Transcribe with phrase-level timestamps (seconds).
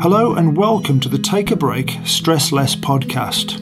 [0.00, 3.60] Hello and welcome to the Take a Break Stress Less podcast.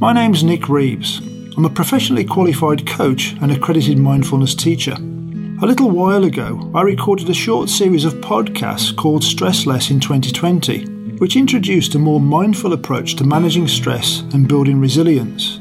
[0.00, 1.20] My name's Nick Reeves.
[1.56, 4.94] I'm a professionally qualified coach and accredited mindfulness teacher.
[4.94, 10.00] A little while ago, I recorded a short series of podcasts called Stress Less in
[10.00, 15.60] 2020, which introduced a more mindful approach to managing stress and building resilience.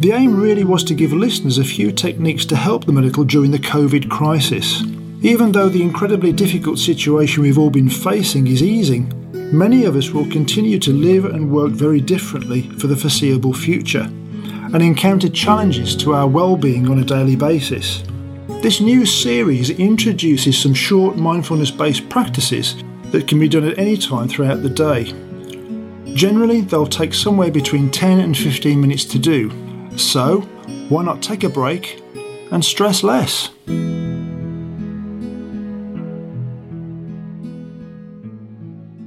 [0.00, 3.24] The aim really was to give listeners a few techniques to help them a little
[3.24, 4.82] during the COVID crisis.
[5.20, 9.12] Even though the incredibly difficult situation we've all been facing is easing,
[9.56, 14.10] many of us will continue to live and work very differently for the foreseeable future
[14.74, 18.02] and encounter challenges to our well-being on a daily basis.
[18.62, 22.76] This new series introduces some short mindfulness-based practices
[23.12, 25.04] that can be done at any time throughout the day.
[26.14, 29.50] Generally, they'll take somewhere between 10 and 15 minutes to do,
[29.96, 30.40] so,
[30.88, 32.02] why not take a break
[32.50, 33.50] and stress less?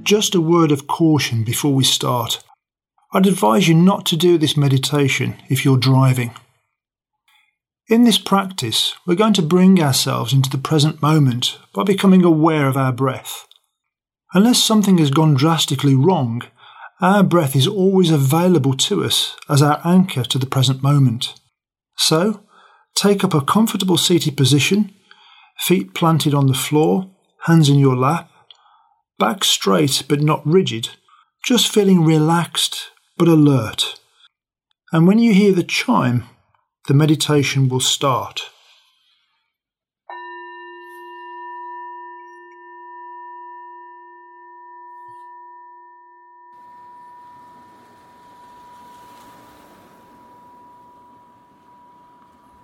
[0.09, 2.43] Just a word of caution before we start.
[3.13, 6.31] I'd advise you not to do this meditation if you're driving.
[7.87, 12.67] In this practice, we're going to bring ourselves into the present moment by becoming aware
[12.67, 13.45] of our breath.
[14.33, 16.41] Unless something has gone drastically wrong,
[16.99, 21.35] our breath is always available to us as our anchor to the present moment.
[21.97, 22.47] So,
[22.95, 24.91] take up a comfortable seated position,
[25.59, 27.11] feet planted on the floor,
[27.43, 28.28] hands in your lap,
[29.19, 30.89] back straight but not rigid,
[31.45, 33.99] just feeling relaxed but alert.
[34.91, 36.23] And when you hear the chime,
[36.87, 38.41] the meditation will start.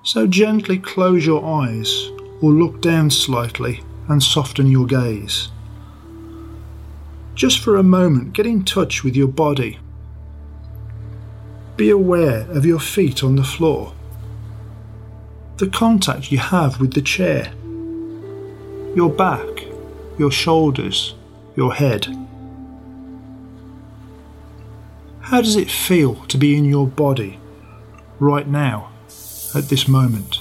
[0.04, 2.12] So gently close your eyes
[2.42, 5.50] or look down slightly and soften your gaze.
[7.36, 9.78] Just for a moment, get in touch with your body.
[11.76, 13.94] Be aware of your feet on the floor,
[15.58, 17.54] the contact you have with the chair,
[18.96, 19.68] your back,
[20.18, 21.14] your shoulders,
[21.56, 22.08] your head.
[25.20, 27.40] How does it feel to be in your body
[28.20, 28.92] right now?
[29.56, 30.35] at this moment.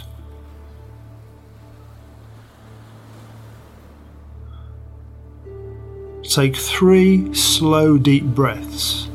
[6.28, 9.08] Take three slow, deep breaths.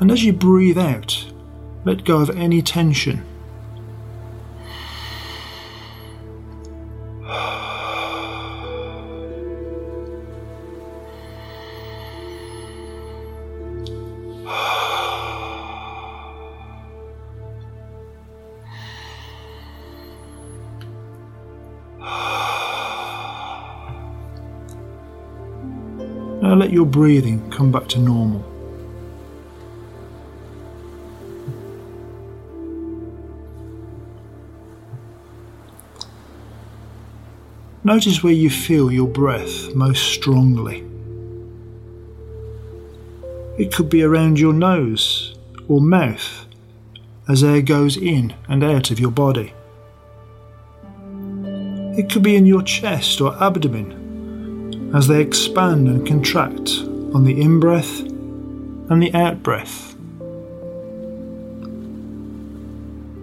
[0.00, 1.26] And as you breathe out,
[1.84, 3.24] let go of any tension.
[26.42, 28.44] Now let your breathing come back to normal.
[37.84, 40.84] Notice where you feel your breath most strongly.
[43.56, 45.36] It could be around your nose
[45.68, 46.46] or mouth
[47.28, 49.52] as air goes in and out of your body.
[51.96, 54.01] It could be in your chest or abdomen
[54.94, 56.70] as they expand and contract
[57.14, 59.94] on the in breath and the out breath.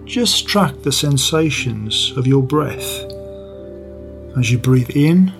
[0.04, 3.04] Just track the sensations of your breath
[4.36, 5.32] as you breathe in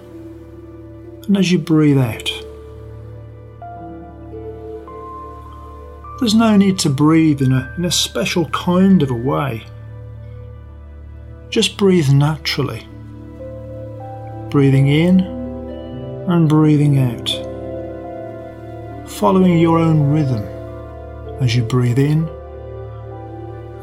[1.27, 2.31] and as you breathe out.
[6.21, 9.65] There's no need to breathe in a, in a special kind of a way.
[11.49, 12.87] Just breathe naturally.
[14.51, 15.40] Breathing in
[16.29, 17.31] and breathing out,
[19.09, 20.45] following your own rhythm
[21.41, 22.29] as you breathe in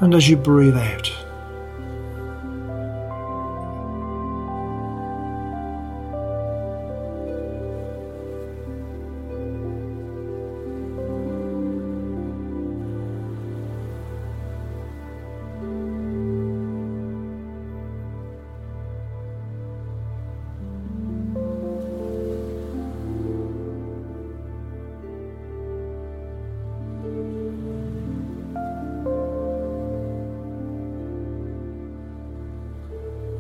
[0.02, 1.17] and as you breathe out.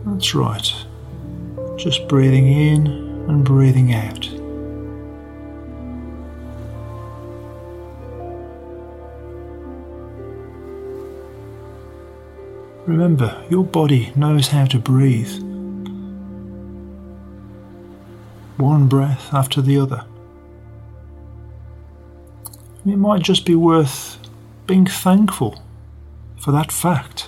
[0.07, 0.73] That's right.
[1.77, 2.87] Just breathing in
[3.27, 4.27] and breathing out.
[12.87, 15.43] Remember, your body knows how to breathe.
[18.57, 20.05] One breath after the other.
[22.85, 24.17] it might just be worth
[24.65, 25.61] being thankful
[26.37, 27.27] for that fact.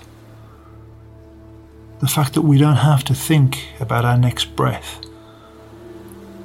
[2.00, 5.02] The fact that we don't have to think about our next breath,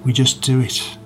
[0.05, 0.99] we just do it.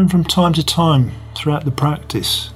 [0.00, 2.54] And from time to time throughout the practice,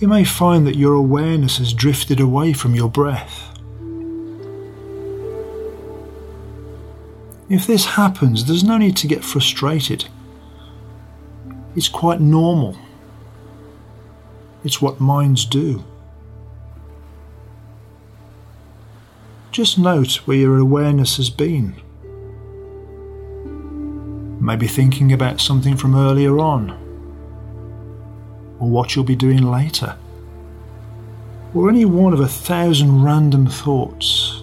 [0.00, 3.56] you may find that your awareness has drifted away from your breath.
[7.48, 10.08] If this happens, there's no need to get frustrated.
[11.76, 12.76] It's quite normal.
[14.64, 15.84] It's what minds do.
[19.52, 21.80] Just note where your awareness has been
[24.48, 26.70] maybe thinking about something from earlier on,
[28.58, 29.94] or what you'll be doing later,
[31.54, 34.42] or any one of a thousand random thoughts.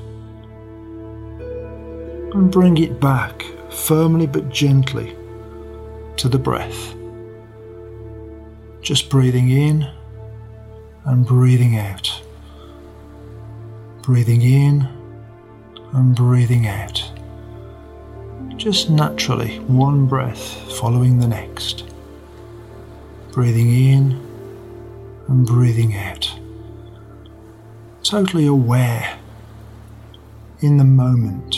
[2.35, 5.15] And bring it back firmly but gently
[6.17, 6.93] to the breath.
[8.81, 9.89] Just breathing in
[11.05, 12.21] and breathing out.
[14.03, 14.87] Breathing in
[15.93, 17.04] and breathing out
[18.57, 21.83] just naturally, one breath following the next.
[23.31, 24.11] Breathing in
[25.27, 26.39] and breathing out.
[28.03, 29.19] Totally aware
[30.61, 31.55] in the moment.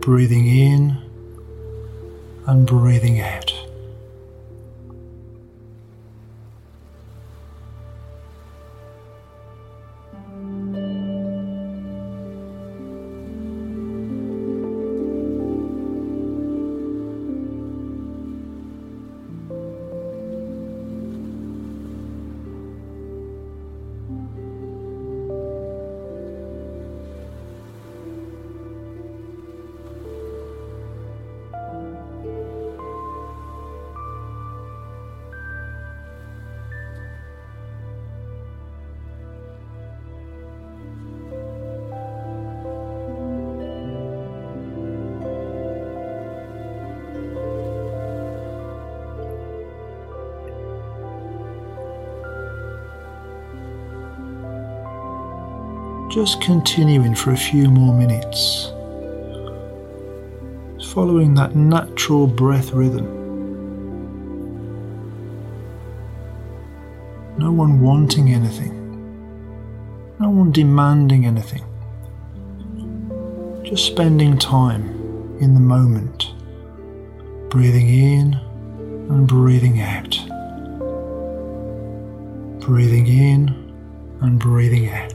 [0.00, 0.98] Breathing in
[2.46, 3.37] and breathing out.
[56.08, 58.70] Just continuing for a few more minutes,
[60.92, 63.04] following that natural breath rhythm.
[67.36, 68.72] No one wanting anything,
[70.18, 71.62] no one demanding anything,
[73.62, 74.88] just spending time
[75.40, 76.32] in the moment,
[77.50, 78.32] breathing in
[79.10, 80.18] and breathing out,
[82.60, 83.48] breathing in
[84.22, 85.07] and breathing out.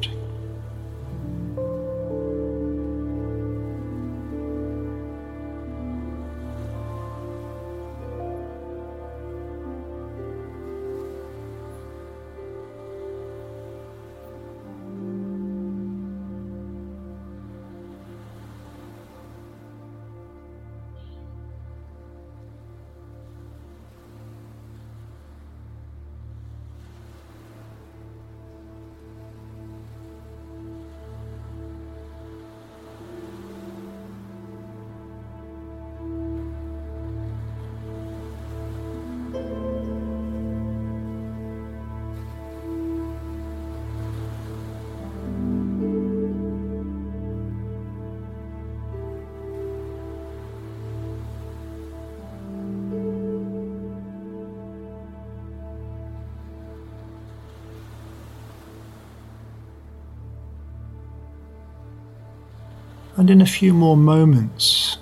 [63.24, 64.98] And in a few more moments,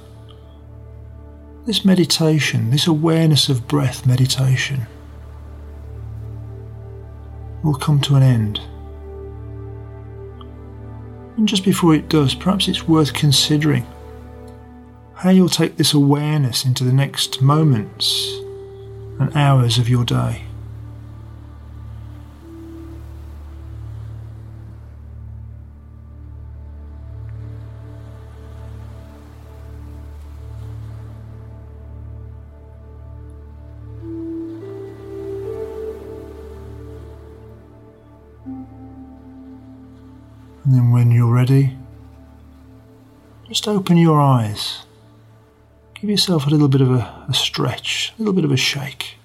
[1.66, 4.86] this meditation, this awareness of breath meditation,
[7.64, 8.60] will come to an end.
[11.36, 13.88] And just before it does, perhaps it's worth considering
[15.16, 18.38] how you'll take this awareness into the next moments
[19.20, 20.44] and hours of your day.
[40.72, 41.76] And then when you're ready,
[43.46, 44.86] just open your eyes.
[45.96, 49.18] Give yourself a little bit of a, a stretch, a little bit of a shake.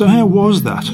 [0.00, 0.88] So, how was that?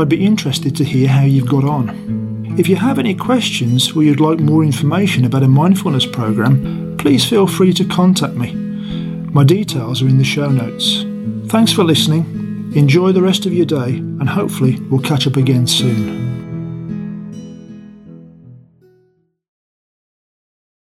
[0.00, 2.54] I'd be interested to hear how you've got on.
[2.56, 7.24] If you have any questions or you'd like more information about a mindfulness program, please
[7.24, 8.52] feel free to contact me.
[9.32, 11.04] My details are in the show notes.
[11.50, 12.70] Thanks for listening.
[12.76, 16.21] Enjoy the rest of your day, and hopefully, we'll catch up again soon.